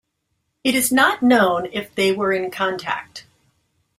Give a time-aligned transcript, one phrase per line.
[0.63, 3.27] It is not known if they were in contact.